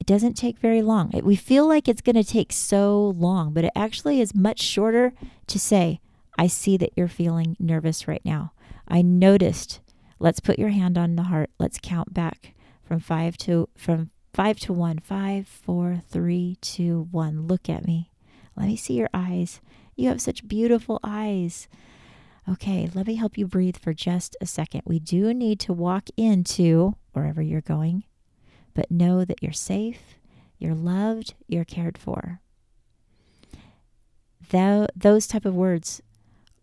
it 0.03 0.05
doesn't 0.05 0.33
take 0.33 0.59
very 0.59 0.81
long. 0.81 1.13
It, 1.13 1.23
we 1.23 1.37
feel 1.37 1.65
like 1.65 1.87
it's 1.87 2.01
going 2.01 2.17
to 2.17 2.25
take 2.25 2.51
so 2.51 3.13
long, 3.15 3.53
but 3.53 3.63
it 3.63 3.71
actually 3.73 4.19
is 4.19 4.35
much 4.35 4.59
shorter 4.59 5.13
to 5.47 5.57
say, 5.57 6.01
I 6.37 6.47
see 6.47 6.75
that 6.75 6.91
you're 6.97 7.07
feeling 7.07 7.55
nervous 7.57 8.05
right 8.05 8.21
now. 8.25 8.51
I 8.85 9.01
noticed. 9.01 9.79
Let's 10.19 10.41
put 10.41 10.59
your 10.59 10.69
hand 10.69 10.97
on 10.97 11.15
the 11.15 11.23
heart. 11.23 11.51
Let's 11.57 11.79
count 11.81 12.13
back 12.13 12.53
from 12.83 12.99
five 12.99 13.37
to 13.37 13.69
from 13.77 14.09
Five 14.33 14.59
to 14.61 14.73
one. 14.73 14.97
Five, 14.97 15.47
four, 15.47 16.01
three, 16.09 16.57
two, 16.59 17.07
one. 17.11 17.45
Look 17.47 17.69
at 17.69 17.85
me. 17.85 18.11
Let 18.57 18.67
me 18.67 18.75
see 18.75 18.95
your 18.95 19.09
eyes. 19.13 19.61
You 19.95 20.09
have 20.09 20.19
such 20.21 20.47
beautiful 20.47 20.99
eyes. 21.03 21.67
Okay, 22.49 22.89
let 22.95 23.05
me 23.05 23.15
help 23.15 23.37
you 23.37 23.45
breathe 23.45 23.77
for 23.77 23.93
just 23.93 24.35
a 24.41 24.47
second. 24.47 24.81
We 24.85 24.99
do 24.99 25.33
need 25.33 25.59
to 25.61 25.71
walk 25.71 26.09
into 26.17 26.95
wherever 27.13 27.41
you're 27.41 27.61
going, 27.61 28.03
but 28.73 28.91
know 28.91 29.25
that 29.25 29.41
you're 29.41 29.51
safe, 29.51 30.15
you're 30.57 30.75
loved, 30.75 31.33
you're 31.47 31.65
cared 31.65 31.97
for. 31.97 32.39
Th- 34.49 34.89
those 34.95 35.27
type 35.27 35.45
of 35.45 35.55
words 35.55 36.01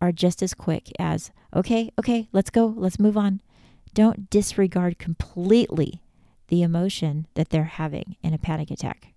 are 0.01 0.13
just 0.13 0.43
as 0.43 0.55
quick 0.55 0.91
as, 0.99 1.31
okay, 1.55 1.91
okay, 1.99 2.29
let's 2.33 2.51
go, 2.51 2.67
let's 2.77 2.99
move 2.99 3.17
on. 3.17 3.41
Don't 3.93 4.31
disregard 4.31 4.99
completely 4.99 6.03
the 6.49 6.63
emotion 6.63 7.27
that 7.35 7.51
they're 7.51 7.65
having 7.65 8.17
in 8.23 8.33
a 8.33 8.39
panic 8.39 8.71
attack. 8.71 9.13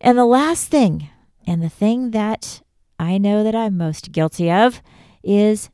And 0.00 0.16
the 0.16 0.24
last 0.24 0.68
thing, 0.68 1.08
and 1.46 1.62
the 1.62 1.68
thing 1.68 2.12
that 2.12 2.62
I 2.98 3.18
know 3.18 3.42
that 3.42 3.54
I'm 3.54 3.76
most 3.76 4.12
guilty 4.12 4.50
of, 4.50 4.80
is 5.22 5.70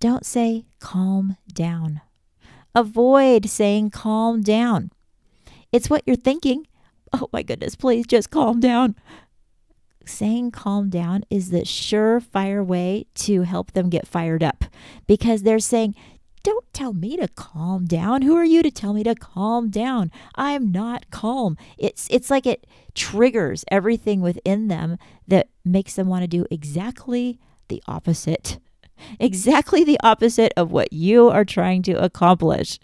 don't 0.00 0.26
say 0.26 0.66
calm 0.80 1.36
down. 1.52 2.00
Avoid 2.76 3.48
saying 3.48 3.88
calm 3.88 4.42
down. 4.42 4.90
It's 5.72 5.88
what 5.88 6.02
you're 6.04 6.14
thinking. 6.14 6.66
Oh 7.10 7.26
my 7.32 7.42
goodness, 7.42 7.74
please 7.74 8.06
just 8.06 8.30
calm 8.30 8.60
down. 8.60 8.96
Saying 10.04 10.50
calm 10.50 10.90
down 10.90 11.24
is 11.30 11.48
the 11.48 11.62
surefire 11.62 12.64
way 12.64 13.06
to 13.14 13.42
help 13.42 13.72
them 13.72 13.88
get 13.88 14.06
fired 14.06 14.42
up 14.42 14.66
because 15.06 15.42
they're 15.42 15.58
saying, 15.58 15.94
don't 16.42 16.70
tell 16.74 16.92
me 16.92 17.16
to 17.16 17.28
calm 17.28 17.86
down. 17.86 18.20
Who 18.20 18.36
are 18.36 18.44
you 18.44 18.62
to 18.62 18.70
tell 18.70 18.92
me 18.92 19.02
to 19.04 19.14
calm 19.14 19.70
down? 19.70 20.12
I'm 20.34 20.70
not 20.70 21.10
calm. 21.10 21.56
It's 21.78 22.06
it's 22.10 22.30
like 22.30 22.44
it 22.44 22.66
triggers 22.94 23.64
everything 23.68 24.20
within 24.20 24.68
them 24.68 24.98
that 25.26 25.48
makes 25.64 25.94
them 25.94 26.08
want 26.08 26.24
to 26.24 26.28
do 26.28 26.44
exactly 26.50 27.40
the 27.68 27.82
opposite. 27.88 28.58
Exactly 29.18 29.84
the 29.84 30.00
opposite 30.02 30.52
of 30.56 30.72
what 30.72 30.92
you 30.92 31.28
are 31.28 31.44
trying 31.44 31.82
to 31.82 31.92
accomplish. 31.92 32.78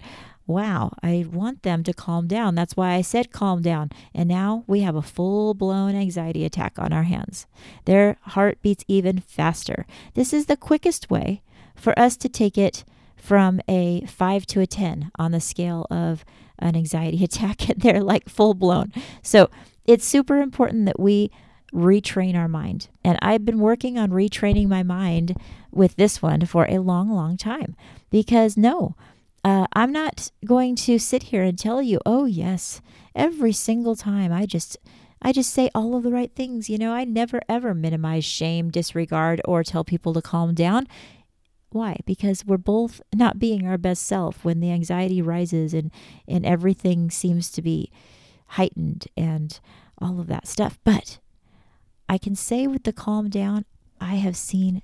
Wow, 0.47 0.93
I 1.03 1.25
want 1.31 1.63
them 1.63 1.85
to 1.85 1.93
calm 1.93 2.27
down. 2.27 2.55
That's 2.55 2.77
why 2.77 2.95
I 2.95 3.01
said 3.01 3.33
calm 3.33 3.63
down. 3.63 3.91
And 4.13 4.29
now 4.29 4.65
we 4.67 4.81
have 4.81 4.97
a 4.97 5.03
full 5.03 5.55
blown 5.55 5.95
anxiety 5.95 6.45
attack 6.45 6.79
on 6.79 6.93
our 6.93 7.05
hands. 7.05 7.47
Their 7.85 8.17
heart 8.23 8.61
beats 8.61 8.85
even 8.89 9.21
faster. 9.21 9.87
This 10.15 10.33
is 10.33 10.47
the 10.47 10.57
quickest 10.57 11.11
way 11.11 11.43
for 11.75 11.97
us 11.99 12.17
to 12.19 12.29
take 12.29 12.59
it 12.59 12.85
from 13.17 13.61
a 13.69 14.05
five 14.07 14.45
to 14.47 14.61
a 14.61 14.67
10 14.67 15.13
on 15.17 15.31
the 15.31 15.41
scale 15.41 15.87
of 15.91 16.25
an 16.59 16.77
anxiety 16.77 17.23
attack. 17.25 17.69
and 17.69 17.81
They're 17.81 18.03
like 18.03 18.29
full 18.29 18.55
blown. 18.55 18.93
So 19.23 19.49
it's 19.85 20.05
super 20.05 20.39
important 20.39 20.87
that 20.87 20.99
we 20.99 21.31
retrain 21.73 22.37
our 22.37 22.49
mind. 22.49 22.89
And 23.05 23.19
I've 23.23 23.45
been 23.45 23.59
working 23.59 23.99
on 23.99 24.11
retraining 24.11 24.69
my 24.69 24.83
mind 24.83 25.37
with 25.71 25.97
this 25.97 26.21
one 26.21 26.45
for 26.47 26.67
a 26.67 26.79
long, 26.79 27.11
long 27.11 27.37
time 27.37 27.75
because 28.11 28.57
no, 28.57 28.95
uh, 29.45 29.67
I'm 29.73 29.93
not 29.93 30.31
going 30.45 30.77
to 30.77 30.99
sit 30.99 31.25
here 31.25 31.43
and 31.43 31.59
tell 31.59 31.83
you, 31.83 31.99
oh, 32.07 32.27
yes, 32.27 32.81
every 33.15 33.53
single 33.53 33.97
time 33.97 34.33
I 34.33 34.47
just. 34.47 34.77
I 35.25 35.31
just 35.31 35.55
say 35.55 35.71
all 35.73 35.95
of 35.95 36.03
the 36.03 36.11
right 36.11 36.35
things. 36.35 36.69
You 36.69 36.79
know, 36.79 36.93
I 36.93 37.05
never 37.05 37.41
ever 37.49 37.75
minimize 37.75 38.25
shame, 38.25 38.71
disregard, 38.71 39.41
or 39.45 39.63
tell 39.63 39.85
people 39.85 40.13
to 40.15 40.21
calm 40.21 40.53
down. 40.53 40.89
Why? 41.71 41.99
Because 42.05 42.45
we're 42.45 42.57
both 42.59 43.01
not 43.15 43.39
being 43.39 43.65
our 43.65 43.79
best 43.79 44.03
self 44.03 44.45
when 44.45 44.59
the 44.59 44.73
anxiety 44.73 45.23
rises 45.23 45.75
and, 45.75 45.93
and 46.27 46.45
everything 46.45 47.09
seems 47.09 47.53
to 47.53 47.63
be 47.63 47.93
heightened 48.49 49.07
and 49.17 49.61
all 49.99 50.19
of 50.19 50.27
that 50.27 50.49
stuff. 50.49 50.79
But 50.83 51.21
I 52.13 52.19
can 52.19 52.37
say 52.37 52.67
with 52.67 52.83
the 52.83 52.93
calm 52.93 53.31
down, 53.31 53.65
I 53.99 54.17
have 54.17 54.37
seen 54.37 54.83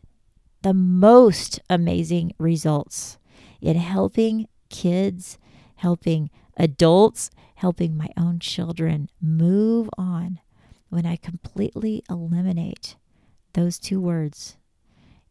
the 0.62 0.73
most 0.73 1.61
amazing 1.68 2.32
results 2.38 3.18
in 3.61 3.76
helping 3.76 4.49
kids, 4.70 5.37
helping 5.75 6.30
adults, 6.56 7.28
helping 7.56 7.99
my 7.99 8.08
own 8.16 8.38
children 8.38 9.11
move 9.20 9.90
on 9.99 10.40
when 10.88 11.04
I 11.04 11.16
completely 11.16 12.02
eliminate 12.08 12.97
those 13.52 13.78
two 13.78 14.00
words 14.00 14.56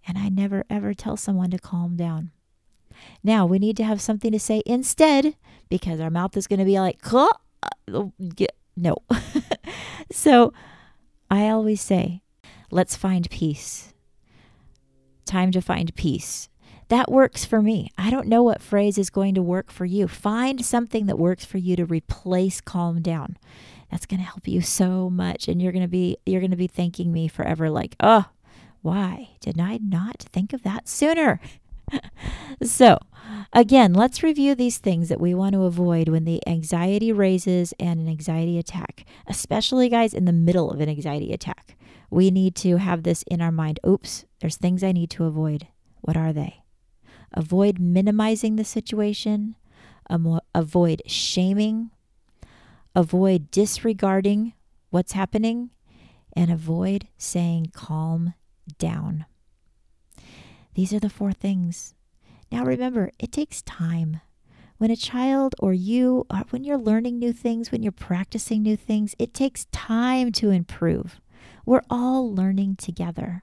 and 0.07 0.19
I 0.19 0.29
never 0.29 0.65
ever 0.69 0.93
tell 0.93 1.17
someone 1.17 1.49
to 1.49 1.57
calm 1.57 1.95
down. 1.95 2.29
Now, 3.23 3.47
we 3.47 3.57
need 3.57 3.75
to 3.77 3.83
have 3.83 4.01
something 4.01 4.31
to 4.31 4.39
say 4.39 4.61
instead 4.67 5.35
because 5.67 5.99
our 5.99 6.11
mouth 6.11 6.37
is 6.37 6.45
going 6.45 6.59
to 6.59 6.65
be 6.65 6.79
like, 6.79 6.99
uh, 7.11 7.29
no. 8.75 8.97
so 10.11 10.53
I 11.29 11.49
always 11.49 11.81
say, 11.81 12.21
let's 12.71 12.95
find 12.95 13.29
peace. 13.29 13.93
Time 15.25 15.51
to 15.51 15.61
find 15.61 15.93
peace. 15.95 16.49
That 16.89 17.11
works 17.11 17.43
for 17.43 17.61
me. 17.61 17.91
I 17.97 18.09
don't 18.09 18.27
know 18.27 18.43
what 18.43 18.61
phrase 18.61 18.97
is 18.97 19.09
going 19.09 19.35
to 19.35 19.41
work 19.41 19.71
for 19.71 19.83
you. 19.85 20.07
Find 20.07 20.65
something 20.65 21.05
that 21.07 21.19
works 21.19 21.43
for 21.43 21.57
you 21.57 21.75
to 21.75 21.85
replace 21.85 22.61
calm 22.61 23.01
down. 23.01 23.37
That's 23.91 24.05
going 24.05 24.21
to 24.21 24.25
help 24.25 24.47
you 24.47 24.61
so 24.61 25.09
much 25.09 25.47
and 25.47 25.61
you're 25.61 25.71
going 25.71 25.83
to 25.83 25.89
be 25.89 26.17
you're 26.25 26.41
going 26.41 26.51
to 26.51 26.57
be 26.57 26.67
thanking 26.67 27.11
me 27.11 27.27
forever 27.27 27.69
like, 27.69 27.95
"Oh, 27.99 28.25
why 28.81 29.31
didn't 29.41 29.61
I 29.61 29.79
not 29.81 30.25
think 30.31 30.53
of 30.53 30.63
that 30.63 30.87
sooner? 30.87 31.39
so, 32.63 32.99
again, 33.53 33.93
let's 33.93 34.23
review 34.23 34.55
these 34.55 34.77
things 34.77 35.09
that 35.09 35.21
we 35.21 35.33
want 35.33 35.53
to 35.53 35.63
avoid 35.63 36.09
when 36.09 36.25
the 36.25 36.45
anxiety 36.47 37.11
raises 37.11 37.73
and 37.79 37.99
an 37.99 38.07
anxiety 38.07 38.57
attack, 38.57 39.05
especially, 39.27 39.89
guys, 39.89 40.13
in 40.13 40.25
the 40.25 40.33
middle 40.33 40.71
of 40.71 40.79
an 40.79 40.89
anxiety 40.89 41.33
attack. 41.33 41.77
We 42.09 42.31
need 42.31 42.55
to 42.57 42.77
have 42.77 43.03
this 43.03 43.23
in 43.23 43.41
our 43.41 43.51
mind. 43.51 43.79
Oops, 43.85 44.25
there's 44.39 44.57
things 44.57 44.83
I 44.83 44.91
need 44.91 45.09
to 45.11 45.25
avoid. 45.25 45.67
What 46.01 46.17
are 46.17 46.31
they? 46.31 46.63
Avoid 47.33 47.79
minimizing 47.79 48.55
the 48.55 48.63
situation, 48.63 49.55
um, 50.09 50.39
avoid 50.55 51.01
shaming, 51.05 51.91
avoid 52.95 53.51
disregarding 53.51 54.53
what's 54.89 55.11
happening, 55.11 55.71
and 56.33 56.49
avoid 56.51 57.07
saying 57.17 57.71
calm 57.73 58.33
down. 58.77 59.25
These 60.77 60.93
are 60.93 60.99
the 60.99 61.09
four 61.09 61.31
things. 61.31 61.95
Now 62.51 62.63
remember, 62.63 63.09
it 63.17 63.31
takes 63.31 63.63
time. 63.63 64.21
When 64.77 64.91
a 64.91 64.95
child 64.95 65.55
or 65.57 65.73
you, 65.73 66.27
or 66.29 66.37
uh, 66.37 66.43
when 66.51 66.63
you're 66.63 66.77
learning 66.77 67.17
new 67.17 67.33
things, 67.33 67.71
when 67.71 67.81
you're 67.81 67.91
practicing 67.91 68.61
new 68.61 68.77
things, 68.77 69.15
it 69.17 69.33
takes 69.33 69.65
time 69.71 70.31
to 70.33 70.51
improve. 70.51 71.19
We're 71.65 71.81
all 71.89 72.31
learning 72.31 72.75
together. 72.75 73.41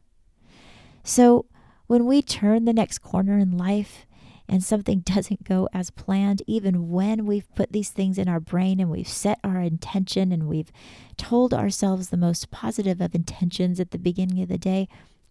So 1.02 1.46
when 1.88 2.06
we 2.06 2.22
turn 2.22 2.66
the 2.66 2.72
next 2.72 2.98
corner 2.98 3.36
in 3.36 3.58
life 3.58 4.06
and 4.48 4.62
something 4.62 5.00
doesn't 5.04 5.42
go 5.42 5.68
as 5.72 5.90
planned, 5.90 6.40
even 6.46 6.88
when 6.88 7.26
we've 7.26 7.52
put 7.56 7.72
these 7.72 7.90
things 7.90 8.16
in 8.16 8.28
our 8.28 8.38
brain 8.38 8.78
and 8.78 8.92
we've 8.92 9.08
set 9.08 9.40
our 9.42 9.60
intention 9.60 10.30
and 10.30 10.46
we've 10.46 10.70
told 11.16 11.52
ourselves 11.52 12.10
the 12.10 12.16
most 12.16 12.52
positive 12.52 13.00
of 13.00 13.12
intentions 13.12 13.80
at 13.80 13.90
the 13.90 13.98
beginning 13.98 14.40
of 14.40 14.48
the 14.48 14.56
day, 14.56 14.86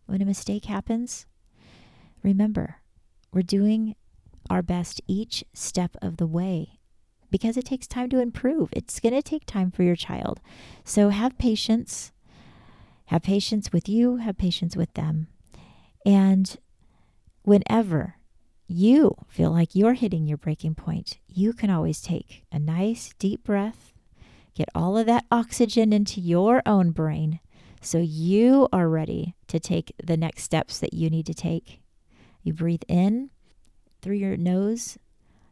when 0.06 0.22
a 0.22 0.26
mistake 0.26 0.66
happens, 0.66 1.28
remember, 2.24 2.78
we're 3.32 3.42
doing 3.42 3.96
our 4.50 4.62
best 4.62 5.02
each 5.08 5.44
step 5.54 5.96
of 6.02 6.18
the 6.18 6.28
way 6.28 6.80
because 7.30 7.58
it 7.58 7.66
takes 7.66 7.88
time 7.88 8.10
to 8.10 8.20
improve. 8.20 8.70
It's 8.72 9.00
going 9.00 9.14
to 9.14 9.22
take 9.22 9.46
time 9.46 9.72
for 9.72 9.84
your 9.84 9.96
child. 9.96 10.40
So 10.84 11.10
have 11.10 11.38
patience. 11.38 12.12
Have 13.08 13.24
patience 13.24 13.72
with 13.74 13.90
you, 13.90 14.18
have 14.18 14.38
patience 14.38 14.76
with 14.76 14.94
them. 14.94 15.28
And 16.06 16.56
whenever 17.44 18.16
you 18.68 19.16
feel 19.28 19.52
like 19.52 19.76
you're 19.76 19.94
hitting 19.94 20.26
your 20.26 20.38
breaking 20.38 20.76
point, 20.76 21.20
you 21.28 21.54
can 21.54 21.70
always 21.70 22.02
take 22.02 22.46
a 22.52 22.60
nice 22.60 23.14
deep 23.20 23.44
breath, 23.44 23.94
get 24.56 24.70
all 24.74 24.98
of 24.98 25.06
that 25.08 25.26
oxygen 25.32 25.92
into 25.92 26.22
your 26.22 26.62
own 26.66 26.92
brain 26.92 27.40
so 27.82 27.98
you 27.98 28.70
are 28.72 28.88
ready 28.88 29.36
to 29.48 29.60
take 29.60 29.94
the 30.02 30.18
next 30.18 30.44
steps 30.44 30.80
that 30.80 30.94
you 30.94 31.10
need 31.10 31.26
to 31.26 31.34
take. 31.34 31.83
You 32.44 32.54
breathe 32.54 32.84
in 32.88 33.30
through 34.02 34.18
your 34.18 34.38
nose, 34.38 34.98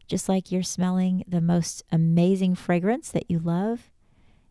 just 0.08 0.28
like 0.28 0.52
you're 0.52 0.62
smelling 0.62 1.24
the 1.28 1.42
most 1.42 1.84
amazing 1.92 2.56
fragrance 2.56 3.10
that 3.12 3.32
you 3.32 3.40
love. 3.40 3.90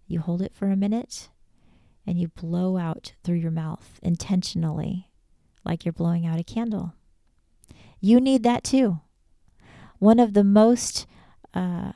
You 0.07 0.21
hold 0.21 0.43
it 0.43 0.55
for 0.55 0.71
a 0.71 0.77
minute 0.77 1.29
and 2.07 2.19
you 2.19 2.29
blow 2.29 2.79
out 2.79 3.13
through 3.23 3.37
your 3.37 3.51
mouth 3.51 4.01
intentionally, 4.03 5.11
like 5.65 5.85
you're 5.85 5.93
blowing 5.93 6.27
out 6.27 6.41
a 6.41 6.45
candle. 6.45 6.95
You 8.01 8.21
need 8.21 8.43
that 8.43 8.65
too. 8.65 9.01
One 9.99 10.19
of 10.19 10.33
the 10.33 10.43
most, 10.43 11.07
uh, 11.53 11.93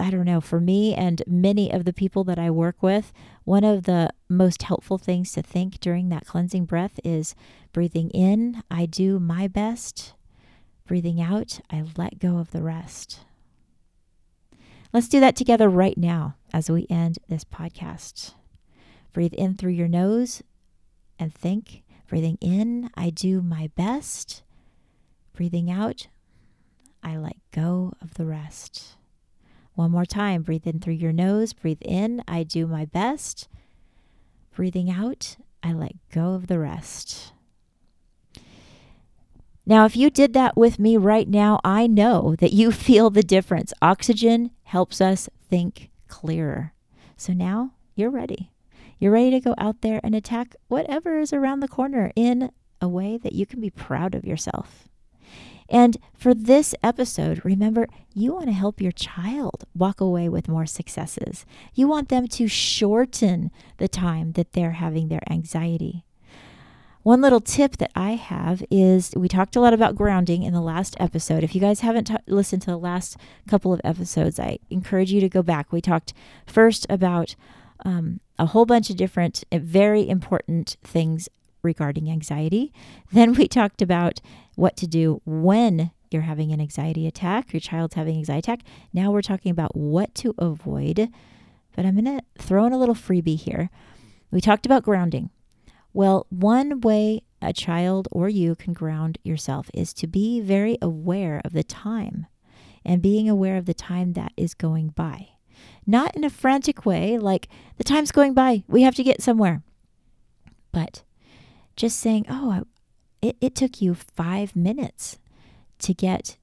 I 0.00 0.10
don't 0.10 0.24
know, 0.24 0.40
for 0.40 0.60
me 0.60 0.94
and 0.94 1.22
many 1.26 1.70
of 1.70 1.84
the 1.84 1.92
people 1.92 2.24
that 2.24 2.38
I 2.38 2.50
work 2.50 2.82
with, 2.82 3.12
one 3.48 3.64
of 3.64 3.84
the 3.84 4.10
most 4.28 4.64
helpful 4.64 4.98
things 4.98 5.32
to 5.32 5.40
think 5.40 5.80
during 5.80 6.10
that 6.10 6.26
cleansing 6.26 6.66
breath 6.66 7.00
is 7.02 7.34
breathing 7.72 8.10
in, 8.10 8.62
I 8.70 8.84
do 8.84 9.18
my 9.18 9.48
best. 9.48 10.12
Breathing 10.86 11.18
out, 11.18 11.58
I 11.70 11.82
let 11.96 12.18
go 12.18 12.36
of 12.36 12.50
the 12.50 12.60
rest. 12.60 13.20
Let's 14.92 15.08
do 15.08 15.18
that 15.20 15.34
together 15.34 15.70
right 15.70 15.96
now 15.96 16.36
as 16.52 16.70
we 16.70 16.86
end 16.90 17.20
this 17.30 17.42
podcast. 17.42 18.34
Breathe 19.14 19.32
in 19.32 19.54
through 19.54 19.72
your 19.72 19.88
nose 19.88 20.42
and 21.18 21.32
think. 21.32 21.84
Breathing 22.06 22.36
in, 22.42 22.90
I 22.96 23.08
do 23.08 23.40
my 23.40 23.70
best. 23.74 24.42
Breathing 25.32 25.70
out, 25.70 26.08
I 27.02 27.16
let 27.16 27.36
go 27.50 27.94
of 28.02 28.12
the 28.14 28.26
rest. 28.26 28.97
One 29.78 29.92
more 29.92 30.04
time. 30.04 30.42
Breathe 30.42 30.66
in 30.66 30.80
through 30.80 30.94
your 30.94 31.12
nose. 31.12 31.52
Breathe 31.52 31.82
in, 31.82 32.24
I 32.26 32.42
do 32.42 32.66
my 32.66 32.84
best. 32.84 33.46
Breathing 34.52 34.90
out, 34.90 35.36
I 35.62 35.72
let 35.72 35.92
go 36.10 36.32
of 36.34 36.48
the 36.48 36.58
rest. 36.58 37.32
Now, 39.64 39.84
if 39.84 39.96
you 39.96 40.10
did 40.10 40.32
that 40.32 40.56
with 40.56 40.80
me 40.80 40.96
right 40.96 41.28
now, 41.28 41.60
I 41.62 41.86
know 41.86 42.34
that 42.40 42.52
you 42.52 42.72
feel 42.88 43.08
the 43.08 43.22
difference. 43.22 43.72
Oxygen 43.80 44.50
helps 44.64 45.00
us 45.00 45.28
think 45.48 45.90
clearer. 46.08 46.72
So 47.16 47.32
now 47.32 47.70
you're 47.94 48.10
ready. 48.10 48.50
You're 48.98 49.12
ready 49.12 49.30
to 49.30 49.38
go 49.38 49.54
out 49.58 49.82
there 49.82 50.00
and 50.02 50.12
attack 50.12 50.56
whatever 50.66 51.20
is 51.20 51.32
around 51.32 51.60
the 51.60 51.68
corner 51.68 52.10
in 52.16 52.50
a 52.80 52.88
way 52.88 53.16
that 53.16 53.32
you 53.32 53.46
can 53.46 53.60
be 53.60 53.70
proud 53.70 54.16
of 54.16 54.24
yourself. 54.24 54.88
And 55.68 55.98
for 56.14 56.32
this 56.32 56.74
episode, 56.82 57.44
remember, 57.44 57.88
you 58.14 58.32
want 58.34 58.46
to 58.46 58.52
help 58.52 58.80
your 58.80 58.92
child 58.92 59.64
walk 59.74 60.00
away 60.00 60.28
with 60.28 60.48
more 60.48 60.66
successes. 60.66 61.44
You 61.74 61.86
want 61.86 62.08
them 62.08 62.26
to 62.28 62.48
shorten 62.48 63.50
the 63.76 63.88
time 63.88 64.32
that 64.32 64.52
they're 64.54 64.72
having 64.72 65.08
their 65.08 65.22
anxiety. 65.30 66.04
One 67.02 67.20
little 67.20 67.40
tip 67.40 67.76
that 67.78 67.92
I 67.94 68.12
have 68.12 68.62
is 68.70 69.12
we 69.16 69.28
talked 69.28 69.56
a 69.56 69.60
lot 69.60 69.72
about 69.72 69.94
grounding 69.94 70.42
in 70.42 70.52
the 70.52 70.60
last 70.60 70.96
episode. 70.98 71.44
If 71.44 71.54
you 71.54 71.60
guys 71.60 71.80
haven't 71.80 72.08
t- 72.08 72.16
listened 72.26 72.62
to 72.62 72.70
the 72.70 72.78
last 72.78 73.16
couple 73.46 73.72
of 73.72 73.80
episodes, 73.84 74.40
I 74.40 74.58
encourage 74.68 75.12
you 75.12 75.20
to 75.20 75.28
go 75.28 75.42
back. 75.42 75.72
We 75.72 75.80
talked 75.80 76.12
first 76.44 76.86
about 76.90 77.34
um, 77.84 78.20
a 78.38 78.46
whole 78.46 78.66
bunch 78.66 78.90
of 78.90 78.96
different, 78.96 79.44
uh, 79.52 79.58
very 79.58 80.08
important 80.08 80.76
things 80.82 81.28
regarding 81.68 82.10
anxiety. 82.10 82.72
Then 83.12 83.34
we 83.34 83.46
talked 83.46 83.82
about 83.82 84.20
what 84.56 84.76
to 84.78 84.86
do 84.86 85.20
when 85.24 85.92
you're 86.10 86.22
having 86.22 86.52
an 86.52 86.60
anxiety 86.60 87.06
attack, 87.06 87.52
your 87.52 87.60
child's 87.60 87.94
having 87.94 88.14
an 88.14 88.20
anxiety 88.20 88.50
attack. 88.50 88.60
Now 88.92 89.10
we're 89.10 89.22
talking 89.22 89.50
about 89.50 89.76
what 89.76 90.14
to 90.16 90.34
avoid. 90.38 91.10
But 91.76 91.86
I'm 91.86 91.94
going 91.94 92.18
to 92.18 92.24
throw 92.42 92.66
in 92.66 92.72
a 92.72 92.78
little 92.78 92.94
freebie 92.94 93.38
here. 93.38 93.70
We 94.30 94.40
talked 94.40 94.66
about 94.66 94.82
grounding. 94.82 95.30
Well, 95.92 96.26
one 96.30 96.80
way 96.80 97.22
a 97.40 97.52
child 97.52 98.08
or 98.10 98.28
you 98.28 98.54
can 98.54 98.72
ground 98.72 99.18
yourself 99.22 99.70
is 99.72 99.92
to 99.94 100.06
be 100.06 100.40
very 100.40 100.76
aware 100.82 101.40
of 101.44 101.52
the 101.52 101.62
time 101.62 102.26
and 102.84 103.02
being 103.02 103.28
aware 103.28 103.56
of 103.56 103.66
the 103.66 103.74
time 103.74 104.14
that 104.14 104.32
is 104.36 104.54
going 104.54 104.88
by. 104.88 105.28
Not 105.86 106.14
in 106.16 106.24
a 106.24 106.30
frantic 106.30 106.84
way, 106.84 107.18
like 107.18 107.48
the 107.76 107.84
time's 107.84 108.12
going 108.12 108.34
by, 108.34 108.64
we 108.66 108.82
have 108.82 108.94
to 108.96 109.02
get 109.02 109.22
somewhere. 109.22 109.62
But 110.72 111.02
just 111.78 111.98
saying, 111.98 112.26
oh, 112.28 112.64
it, 113.22 113.36
it 113.40 113.54
took 113.54 113.80
you 113.80 113.94
five 113.94 114.54
minutes 114.56 115.18
to 115.78 115.94
get 115.94 116.36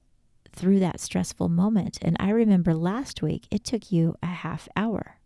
through 0.50 0.78
that 0.80 0.98
stressful 0.98 1.50
moment. 1.50 1.98
And 2.00 2.16
I 2.18 2.30
remember 2.30 2.74
last 2.74 3.20
week, 3.20 3.46
it 3.50 3.62
took 3.62 3.92
you 3.92 4.16
a 4.22 4.26
half 4.26 4.66
hour. 4.74 5.18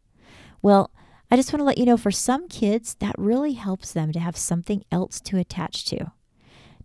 Well, 0.61 0.91
I 1.31 1.37
just 1.37 1.53
want 1.53 1.61
to 1.61 1.65
let 1.65 1.79
you 1.79 1.87
know 1.87 1.97
for 1.97 2.11
some 2.11 2.49
kids, 2.49 2.97
that 2.97 3.15
really 3.17 3.53
helps 3.53 3.93
them 3.93 4.11
to 4.11 4.19
have 4.19 4.37
something 4.37 4.85
else 4.91 5.21
to 5.21 5.39
attach 5.39 5.85
to. 5.87 6.11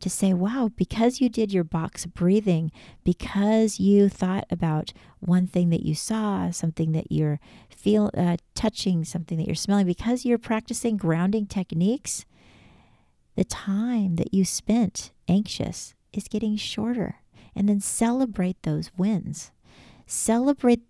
To 0.02 0.10
say, 0.10 0.32
wow, 0.34 0.70
because 0.76 1.20
you 1.20 1.30
did 1.30 1.52
your 1.52 1.64
box 1.64 2.06
breathing, 2.06 2.72
because 3.04 3.80
you 3.80 4.08
thought 4.08 4.46
about 4.52 4.94
one 5.20 5.48
thing 5.48 5.72
that 5.72 5.84
you 5.84 5.96
saw, 5.96 6.52
something 6.52 6.92
that 6.92 7.12
you're 7.12 7.40
feel 7.70 8.12
uh, 8.16 8.38
touching, 8.54 9.04
something 9.04 9.40
that 9.40 9.48
you're 9.48 9.56
smelling, 9.56 9.88
because 9.88 10.26
you're 10.26 10.38
practicing 10.38 10.96
grounding 10.96 11.48
techniques, 11.48 12.26
the 13.36 13.44
time 13.44 14.16
that 14.16 14.34
you 14.34 14.46
spent 14.46 15.12
anxious 15.28 15.94
is 16.14 16.28
getting 16.28 16.56
shorter. 16.58 17.18
And 17.56 17.70
then 17.70 17.80
celebrate 17.80 18.62
those 18.64 18.92
wins. 18.98 19.52
Celebrate 20.06 20.82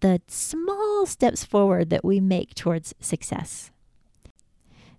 the 0.00 0.22
small 0.28 1.06
steps 1.06 1.44
forward 1.44 1.90
that 1.90 2.04
we 2.04 2.20
make 2.20 2.54
towards 2.54 2.94
success. 3.00 3.72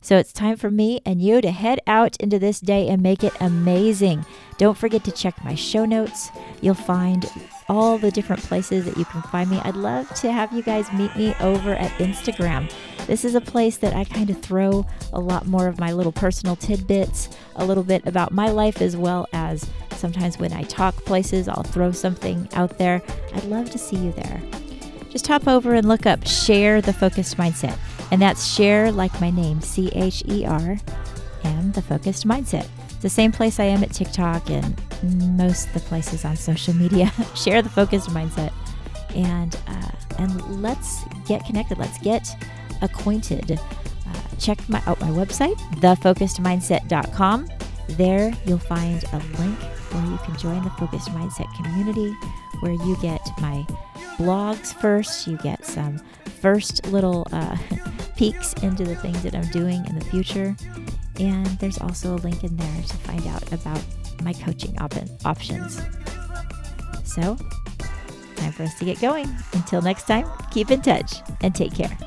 So 0.06 0.20
it's 0.20 0.32
time 0.32 0.56
for 0.56 0.70
me 0.70 1.02
and 1.04 1.20
you 1.20 1.42
to 1.42 1.50
head 1.50 1.80
out 1.88 2.16
into 2.18 2.38
this 2.38 2.60
day 2.60 2.90
and 2.90 3.02
make 3.02 3.24
it 3.24 3.34
amazing. 3.40 4.24
Don't 4.60 4.78
forget 4.78 5.04
to 5.06 5.12
check 5.12 5.44
my 5.44 5.56
show 5.56 5.84
notes. 5.84 6.30
You'll 6.62 6.76
find 6.76 7.26
all 7.68 7.98
the 7.98 8.12
different 8.12 8.44
places 8.44 8.86
that 8.86 8.98
you 8.98 9.06
can 9.06 9.24
find 9.24 9.50
me. 9.50 9.60
I'd 9.64 9.76
love 9.76 10.08
to 10.18 10.32
have 10.32 10.54
you 10.54 10.62
guys 10.62 10.94
meet 10.94 11.16
me 11.16 11.34
over 11.40 11.74
at 11.74 11.90
Instagram. 11.94 12.72
This 13.08 13.26
is 13.26 13.34
a 13.34 13.42
place 13.42 13.78
that 13.78 13.96
I 13.96 14.04
kind 14.04 14.30
of 14.30 14.40
throw 14.44 14.86
a 15.12 15.20
lot 15.20 15.48
more 15.48 15.68
of 15.68 15.80
my 15.80 15.92
little 15.92 16.12
personal 16.12 16.56
tidbits, 16.56 17.30
a 17.56 17.66
little 17.66 17.84
bit 17.84 18.06
about 18.06 18.32
my 18.32 18.50
life, 18.50 18.84
as 18.84 18.96
well 18.96 19.28
as 19.34 19.68
sometimes 19.96 20.38
when 20.38 20.54
I 20.54 20.62
talk 20.62 20.94
places, 21.06 21.48
I'll 21.48 21.64
throw 21.64 21.92
something 21.92 22.48
out 22.54 22.78
there. 22.78 23.02
I'd 23.34 23.46
love 23.46 23.72
to 23.72 23.80
see 23.80 23.98
you 23.98 24.12
there 24.12 24.40
just 25.16 25.28
hop 25.28 25.48
over 25.48 25.74
and 25.74 25.88
look 25.88 26.06
up 26.06 26.28
Cher 26.28 26.82
the 26.82 26.92
Focused 26.92 27.38
Mindset. 27.38 27.78
And 28.12 28.22
that's 28.22 28.46
Cher 28.46 28.92
like 28.92 29.20
my 29.20 29.30
name, 29.30 29.62
C 29.62 29.90
H 29.94 30.24
E 30.28 30.46
R, 30.46 30.78
and 31.44 31.74
the 31.74 31.82
Focused 31.82 32.28
Mindset. 32.28 32.68
It's 32.86 32.98
the 32.98 33.10
same 33.10 33.32
place 33.32 33.60
I 33.60 33.66
am 33.66 33.84
at 33.84 33.92
TikTok 33.92 34.50
and 34.50 34.82
most 35.38 35.74
the 35.74 35.80
places 35.82 36.26
on 36.26 36.36
social 36.36 36.74
media. 36.74 37.12
Cher 37.36 37.62
the 37.62 37.70
Focused 37.70 38.10
Mindset. 38.10 38.54
And, 39.16 39.56
uh, 39.68 39.92
and 40.20 40.62
let's 40.62 41.04
get 41.26 41.46
connected. 41.46 41.78
Let's 41.78 41.98
get 42.00 42.28
acquainted. 42.82 43.52
Uh, 43.52 44.14
check 44.40 44.58
my, 44.70 44.82
out 44.86 45.00
my 45.02 45.10
website, 45.10 45.58
thefocusedmindset.com. 45.80 47.50
There 47.90 48.34
you'll 48.46 48.58
find 48.58 49.04
a 49.14 49.18
link 49.40 49.60
where 49.92 50.06
you 50.06 50.18
can 50.18 50.38
join 50.38 50.64
the 50.64 50.70
Focused 50.72 51.10
Mindset 51.10 51.54
community, 51.56 52.14
where 52.60 52.74
you 52.74 52.98
get 53.02 53.22
my 53.40 53.66
blogs 54.18 54.74
first. 54.74 55.28
You 55.28 55.38
get 55.38 55.66
some 55.66 56.00
first 56.42 56.86
little 56.88 57.28
uh, 57.32 57.58
peeks 58.16 58.54
into 58.64 58.84
the 58.84 58.96
things 58.96 59.22
that 59.24 59.36
I'm 59.36 59.50
doing 59.52 59.86
in 59.86 59.98
the 59.98 60.06
future. 60.06 60.56
And 61.20 61.46
there's 61.60 61.80
also 61.80 62.16
a 62.16 62.20
link 62.20 62.44
in 62.44 62.56
there 62.58 62.82
to 62.82 62.98
find 62.98 63.26
out 63.28 63.52
about 63.52 63.82
my 64.22 64.34
coaching 64.34 64.78
op- 64.80 64.94
options. 65.24 65.82
So, 67.04 67.38
time 68.36 68.52
for 68.52 68.64
us 68.64 68.78
to 68.80 68.86
get 68.86 69.00
going. 69.00 69.28
Until 69.54 69.82
next 69.82 70.08
time, 70.08 70.28
keep 70.52 70.72
in 70.72 70.82
touch 70.82 71.22
and 71.42 71.54
take 71.56 71.74
care. 71.74 71.98